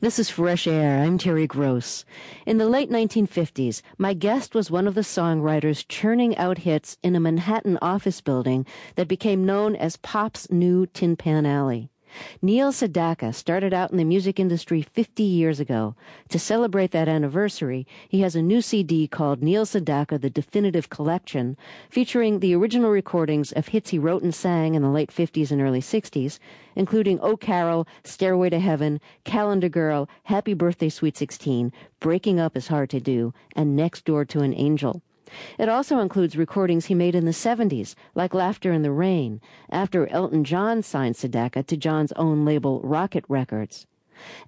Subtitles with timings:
[0.00, 1.02] This is Fresh Air.
[1.02, 2.04] I'm Terry Gross.
[2.46, 7.16] In the late 1950s, my guest was one of the songwriters churning out hits in
[7.16, 8.64] a Manhattan office building
[8.94, 11.90] that became known as Pop's New Tin Pan Alley.
[12.40, 15.94] Neil Sedaka started out in the music industry 50 years ago.
[16.28, 21.56] To celebrate that anniversary, he has a new CD called Neil Sedaka The Definitive Collection,
[21.90, 25.60] featuring the original recordings of hits he wrote and sang in the late 50s and
[25.60, 26.38] early 60s,
[26.74, 32.68] including Oh Carol, Stairway to Heaven, Calendar Girl, Happy Birthday Sweet 16, Breaking Up is
[32.68, 35.02] Hard to Do, and Next Door to an Angel.
[35.58, 40.06] It also includes recordings he made in the 70s, like Laughter in the Rain, after
[40.08, 43.86] Elton John signed Sedaka to John's own label Rocket Records.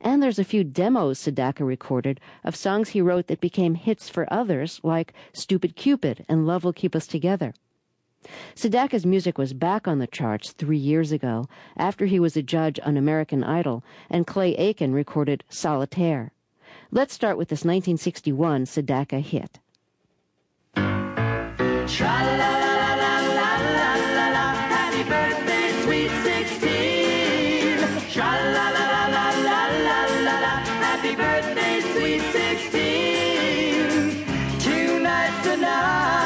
[0.01, 4.33] And there's a few demos Sedaka recorded of songs he wrote that became hits for
[4.33, 7.55] others, like Stupid Cupid and Love Will Keep Us Together.
[8.55, 12.79] Sedaka's music was back on the charts three years ago, after he was a judge
[12.85, 16.33] on American Idol, and Clay Aiken recorded Solitaire.
[16.91, 19.59] Let's start with this 1961 Sedaka hit.
[30.81, 34.25] Happy birthday, sweet 16.
[34.61, 36.20] Tonight's the night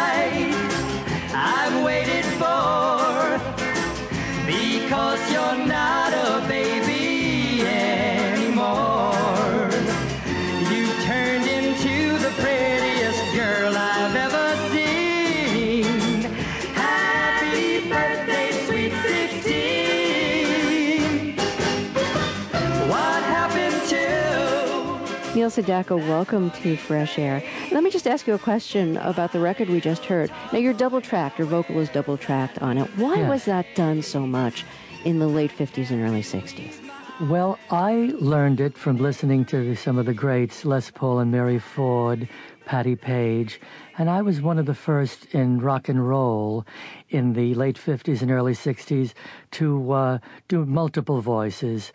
[25.34, 27.42] Neil Sedaka, welcome to Fresh Air.
[27.72, 30.30] Let me just ask you a question about the record we just heard.
[30.52, 32.88] Now, you're double tracked, your vocal is double tracked on it.
[32.96, 33.28] Why Yes.
[33.28, 34.64] was that done so much
[35.04, 36.83] in the late 50s and early 60s?
[37.20, 41.60] Well, I learned it from listening to some of the greats, Les Paul and Mary
[41.60, 42.28] Ford,
[42.66, 43.60] Patti Page,
[43.96, 46.66] and I was one of the first in rock and roll
[47.10, 49.14] in the late 50s and early 60s
[49.52, 50.18] to uh,
[50.48, 51.92] do multiple voices.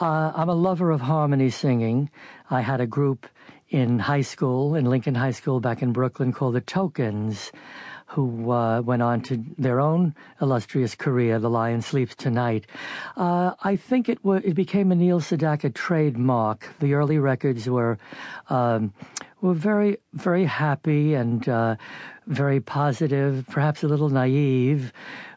[0.00, 2.08] Uh, I'm a lover of harmony singing.
[2.48, 3.26] I had a group
[3.68, 7.52] in high school, in Lincoln High School back in Brooklyn called the Tokens
[8.12, 12.66] who uh, went on to their own illustrious career, The Lion Sleeps Tonight.
[13.16, 16.74] Uh, I think it, wa it became a Neil Sedaka trademark.
[16.80, 17.98] The early records were
[18.50, 18.92] um,
[19.42, 21.76] were very, very happy and uh,
[22.28, 24.92] very positive, perhaps a little naive,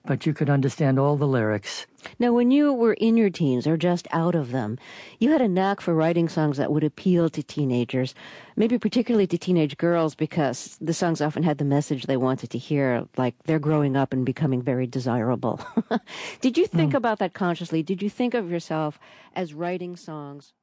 [0.06, 1.88] but you could understand all the lyrics.
[2.20, 4.78] Now, when you were in your teens or just out of them,
[5.20, 8.14] you had a knack for writing songs that would appeal to teenagers,
[8.56, 12.60] maybe particularly to teenage girls, because the songs often had the message they wanted to
[12.60, 15.60] hear, like they're growing up and becoming very desirable.
[16.42, 17.82] Did you think about that consciously?
[17.82, 19.00] Did you think of yourself
[19.34, 20.54] as writing songs